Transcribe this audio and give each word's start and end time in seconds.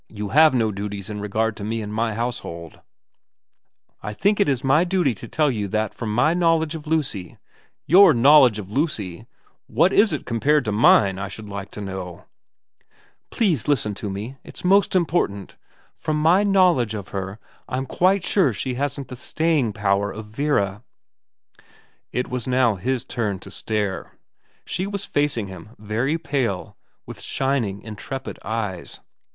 You 0.09 0.29
have 0.29 0.55
no 0.55 0.71
duties 0.71 1.11
in 1.11 1.21
regard 1.21 1.55
to 1.57 1.63
me 1.63 1.79
and 1.79 1.93
my 1.93 2.15
household.' 2.15 2.81
* 3.43 4.01
I 4.01 4.13
think 4.13 4.39
it 4.39 4.63
my 4.63 4.83
duty 4.83 5.13
to 5.13 5.27
tell 5.27 5.51
you 5.51 5.67
that 5.67 5.93
from 5.93 6.11
my 6.11 6.33
know 6.33 6.57
ledge 6.57 6.73
of 6.73 6.87
Lucy 6.87 7.37
''Your 7.93 8.11
knowledge 8.11 8.57
of 8.57 8.71
Lucy! 8.71 9.27
What 9.67 9.93
is 9.93 10.11
it 10.11 10.25
compared 10.25 10.65
to 10.65 10.71
mine, 10.71 11.19
I 11.19 11.27
should 11.27 11.47
like 11.47 11.69
to 11.73 11.81
know?'' 11.81 12.25
Please 13.37 13.67
listen 13.67 13.93
to 13.93 14.09
me. 14.09 14.37
It's 14.43 14.63
most 14.65 14.95
important. 14.95 15.55
From 15.95 16.19
my 16.19 16.43
knowledge 16.43 16.95
of 16.95 17.09
her, 17.09 17.37
I'm 17.69 17.85
quite 17.85 18.23
sure 18.23 18.53
she 18.53 18.73
hasn't 18.73 19.09
the 19.09 19.15
staying 19.15 19.71
power 19.73 20.09
of 20.09 20.25
Vera.' 20.25 20.81
It 22.11 22.27
was 22.27 22.47
now 22.47 22.73
his 22.73 23.05
turn 23.05 23.37
to 23.37 23.51
stare. 23.51 24.13
She 24.65 24.87
was 24.87 25.05
facing 25.05 25.45
him, 25.45 25.75
very 25.77 26.17
pale, 26.17 26.75
with 27.05 27.21
shining, 27.21 27.83
intrepid 27.83 28.39
eyes. 28.43 28.99